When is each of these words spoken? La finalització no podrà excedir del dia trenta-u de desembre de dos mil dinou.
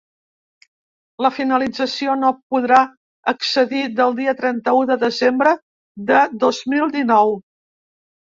La 1.25 1.29
finalització 1.33 2.15
no 2.21 2.31
podrà 2.55 2.79
excedir 3.33 3.83
del 3.99 4.17
dia 4.21 4.33
trenta-u 4.41 4.81
de 4.93 4.99
desembre 5.05 5.53
de 6.09 6.25
dos 6.47 6.65
mil 6.75 6.91
dinou. 6.99 7.37